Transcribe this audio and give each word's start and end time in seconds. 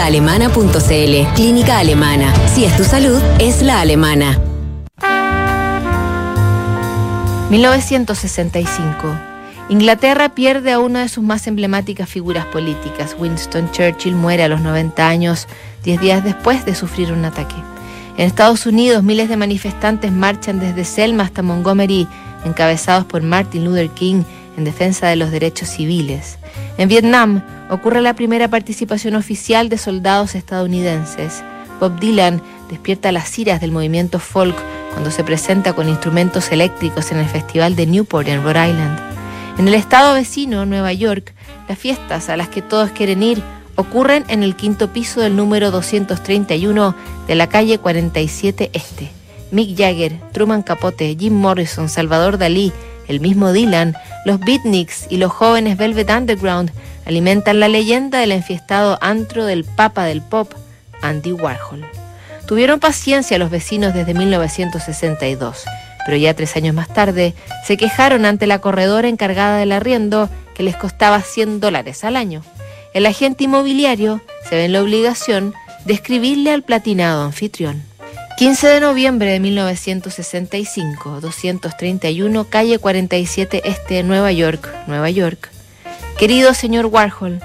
Alemana.cl 0.00 1.34
Clínica 1.34 1.78
Alemana. 1.78 2.32
Si 2.48 2.64
es 2.64 2.74
tu 2.78 2.82
salud, 2.82 3.20
es 3.38 3.60
la 3.60 3.82
alemana. 3.82 4.40
1965. 7.50 9.14
Inglaterra 9.68 10.30
pierde 10.30 10.72
a 10.72 10.78
una 10.78 11.02
de 11.02 11.10
sus 11.10 11.22
más 11.22 11.46
emblemáticas 11.46 12.08
figuras 12.08 12.46
políticas. 12.46 13.14
Winston 13.18 13.70
Churchill 13.70 14.14
muere 14.14 14.44
a 14.44 14.48
los 14.48 14.62
90 14.62 15.06
años, 15.06 15.46
10 15.84 16.00
días 16.00 16.24
después 16.24 16.64
de 16.64 16.74
sufrir 16.74 17.12
un 17.12 17.26
ataque. 17.26 17.56
En 18.16 18.26
Estados 18.26 18.64
Unidos, 18.64 19.02
miles 19.02 19.28
de 19.28 19.36
manifestantes 19.36 20.10
marchan 20.10 20.58
desde 20.58 20.86
Selma 20.86 21.24
hasta 21.24 21.42
Montgomery, 21.42 22.08
encabezados 22.46 23.04
por 23.04 23.20
Martin 23.20 23.66
Luther 23.66 23.90
King 23.90 24.22
en 24.56 24.64
defensa 24.64 25.08
de 25.08 25.16
los 25.16 25.30
derechos 25.30 25.68
civiles. 25.68 26.38
En 26.78 26.88
Vietnam 26.88 27.42
ocurre 27.70 28.00
la 28.00 28.14
primera 28.14 28.48
participación 28.48 29.14
oficial 29.14 29.68
de 29.68 29.78
soldados 29.78 30.34
estadounidenses. 30.34 31.42
Bob 31.80 31.98
Dylan 31.98 32.42
despierta 32.68 33.12
las 33.12 33.38
iras 33.38 33.60
del 33.60 33.72
movimiento 33.72 34.18
folk 34.18 34.56
cuando 34.92 35.10
se 35.10 35.24
presenta 35.24 35.72
con 35.72 35.88
instrumentos 35.88 36.52
eléctricos 36.52 37.12
en 37.12 37.18
el 37.18 37.26
Festival 37.26 37.76
de 37.76 37.86
Newport 37.86 38.28
en 38.28 38.42
Rhode 38.42 38.70
Island. 38.70 38.98
En 39.58 39.68
el 39.68 39.74
estado 39.74 40.14
vecino, 40.14 40.64
Nueva 40.64 40.92
York, 40.92 41.34
las 41.68 41.78
fiestas 41.78 42.28
a 42.28 42.36
las 42.36 42.48
que 42.48 42.62
todos 42.62 42.90
quieren 42.90 43.22
ir 43.22 43.42
ocurren 43.76 44.24
en 44.28 44.42
el 44.42 44.56
quinto 44.56 44.92
piso 44.92 45.20
del 45.20 45.36
número 45.36 45.70
231 45.70 46.94
de 47.26 47.34
la 47.34 47.48
calle 47.48 47.78
47 47.78 48.70
Este. 48.72 49.10
Mick 49.50 49.76
Jagger, 49.76 50.18
Truman 50.32 50.62
Capote, 50.62 51.14
Jim 51.18 51.34
Morrison, 51.34 51.88
Salvador 51.88 52.38
Dalí, 52.38 52.72
el 53.08 53.20
mismo 53.20 53.52
Dylan, 53.52 53.94
los 54.24 54.40
beatniks 54.40 55.06
y 55.10 55.16
los 55.16 55.32
jóvenes 55.32 55.76
Velvet 55.76 56.10
Underground 56.10 56.70
alimentan 57.06 57.60
la 57.60 57.68
leyenda 57.68 58.18
del 58.20 58.32
enfiestado 58.32 58.98
antro 59.00 59.44
del 59.44 59.64
papa 59.64 60.04
del 60.04 60.22
pop, 60.22 60.52
Andy 61.02 61.32
Warhol. 61.32 61.84
Tuvieron 62.46 62.80
paciencia 62.80 63.38
los 63.38 63.50
vecinos 63.50 63.94
desde 63.94 64.14
1962, 64.14 65.64
pero 66.04 66.16
ya 66.16 66.34
tres 66.34 66.56
años 66.56 66.74
más 66.74 66.88
tarde 66.88 67.34
se 67.66 67.76
quejaron 67.76 68.24
ante 68.24 68.46
la 68.46 68.60
corredora 68.60 69.08
encargada 69.08 69.58
del 69.58 69.72
arriendo 69.72 70.28
que 70.54 70.62
les 70.62 70.76
costaba 70.76 71.20
100 71.22 71.60
dólares 71.60 72.04
al 72.04 72.16
año. 72.16 72.42
El 72.94 73.06
agente 73.06 73.44
inmobiliario 73.44 74.20
se 74.48 74.56
ve 74.56 74.64
en 74.66 74.72
la 74.72 74.82
obligación 74.82 75.54
de 75.84 75.94
escribirle 75.94 76.52
al 76.52 76.62
platinado 76.62 77.22
anfitrión. 77.24 77.82
15 78.42 78.66
de 78.66 78.80
noviembre 78.80 79.30
de 79.30 79.38
1965, 79.38 81.20
231, 81.20 82.44
calle 82.50 82.80
47 82.80 83.62
Este, 83.64 84.02
Nueva 84.02 84.32
York, 84.32 84.68
Nueva 84.88 85.10
York. 85.10 85.48
Querido 86.18 86.52
señor 86.52 86.86
Warhol, 86.86 87.38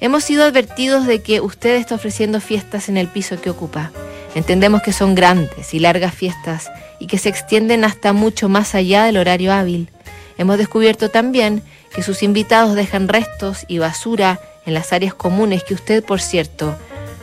hemos 0.00 0.24
sido 0.24 0.44
advertidos 0.44 1.06
de 1.06 1.22
que 1.22 1.40
usted 1.40 1.76
está 1.76 1.94
ofreciendo 1.94 2.42
fiestas 2.42 2.90
en 2.90 2.98
el 2.98 3.08
piso 3.08 3.40
que 3.40 3.48
ocupa. 3.48 3.90
Entendemos 4.34 4.82
que 4.82 4.92
son 4.92 5.14
grandes 5.14 5.72
y 5.72 5.78
largas 5.78 6.14
fiestas 6.14 6.70
y 6.98 7.06
que 7.06 7.16
se 7.16 7.30
extienden 7.30 7.82
hasta 7.82 8.12
mucho 8.12 8.50
más 8.50 8.74
allá 8.74 9.04
del 9.04 9.16
horario 9.16 9.50
hábil. 9.50 9.88
Hemos 10.36 10.58
descubierto 10.58 11.08
también 11.08 11.62
que 11.94 12.02
sus 12.02 12.22
invitados 12.22 12.74
dejan 12.74 13.08
restos 13.08 13.64
y 13.66 13.78
basura 13.78 14.40
en 14.66 14.74
las 14.74 14.92
áreas 14.92 15.14
comunes 15.14 15.64
que 15.64 15.72
usted, 15.72 16.04
por 16.04 16.20
cierto, 16.20 16.76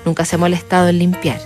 nunca 0.05 0.25
se 0.25 0.37
ha 0.37 0.39
molestado 0.39 0.87
en 0.87 0.97
limpiar. 0.97 1.39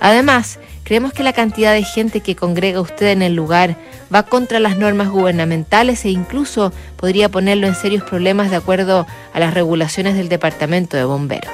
Además, 0.00 0.58
Creemos 0.88 1.12
que 1.12 1.22
la 1.22 1.34
cantidad 1.34 1.74
de 1.74 1.84
gente 1.84 2.22
que 2.22 2.34
congrega 2.34 2.80
usted 2.80 3.08
en 3.08 3.20
el 3.20 3.34
lugar 3.34 3.76
va 4.12 4.22
contra 4.22 4.58
las 4.58 4.78
normas 4.78 5.10
gubernamentales 5.10 6.02
e 6.06 6.08
incluso 6.08 6.72
podría 6.96 7.28
ponerlo 7.28 7.66
en 7.66 7.74
serios 7.74 8.02
problemas 8.04 8.48
de 8.48 8.56
acuerdo 8.56 9.06
a 9.34 9.38
las 9.38 9.52
regulaciones 9.52 10.16
del 10.16 10.30
Departamento 10.30 10.96
de 10.96 11.04
Bomberos. 11.04 11.52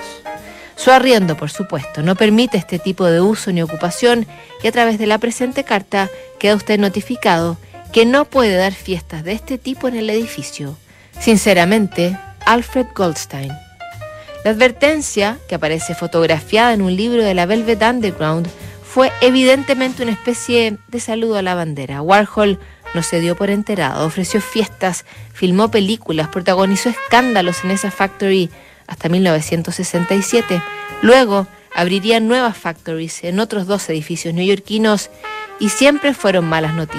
Su 0.76 0.92
arriendo, 0.92 1.36
por 1.36 1.50
supuesto, 1.50 2.00
no 2.00 2.14
permite 2.14 2.58
este 2.58 2.78
tipo 2.78 3.06
de 3.06 3.20
uso 3.20 3.50
ni 3.50 3.60
ocupación 3.60 4.24
y 4.62 4.68
a 4.68 4.72
través 4.72 5.00
de 5.00 5.08
la 5.08 5.18
presente 5.18 5.64
carta 5.64 6.08
queda 6.38 6.54
usted 6.54 6.78
notificado 6.78 7.56
que 7.92 8.06
no 8.06 8.26
puede 8.26 8.54
dar 8.54 8.72
fiestas 8.72 9.24
de 9.24 9.32
este 9.32 9.58
tipo 9.58 9.88
en 9.88 9.96
el 9.96 10.10
edificio. 10.10 10.76
Sinceramente, 11.18 12.16
Alfred 12.46 12.86
Goldstein. 12.94 13.50
La 14.44 14.52
advertencia, 14.52 15.38
que 15.48 15.56
aparece 15.56 15.96
fotografiada 15.96 16.72
en 16.72 16.82
un 16.82 16.94
libro 16.94 17.24
de 17.24 17.34
la 17.34 17.46
Velvet 17.46 17.82
Underground, 17.82 18.48
fue 18.94 19.10
evidentemente 19.20 20.04
una 20.04 20.12
especie 20.12 20.78
de 20.86 21.00
saludo 21.00 21.36
a 21.36 21.42
la 21.42 21.56
bandera. 21.56 22.00
Warhol 22.00 22.60
no 22.94 23.02
se 23.02 23.18
dio 23.18 23.34
por 23.34 23.50
enterado, 23.50 24.06
ofreció 24.06 24.40
fiestas, 24.40 25.04
filmó 25.32 25.68
películas, 25.68 26.28
protagonizó 26.28 26.90
escándalos 26.90 27.64
en 27.64 27.72
esa 27.72 27.90
factory 27.90 28.50
hasta 28.86 29.08
1967. 29.08 30.62
Luego 31.02 31.48
abriría 31.74 32.20
nuevas 32.20 32.56
factories 32.56 33.24
en 33.24 33.40
otros 33.40 33.66
dos 33.66 33.90
edificios 33.90 34.32
neoyorquinos 34.32 35.10
y 35.58 35.70
siempre 35.70 36.14
fueron 36.14 36.44
malas 36.44 36.74
noticias. 36.74 36.92